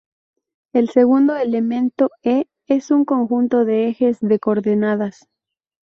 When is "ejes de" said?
3.87-4.39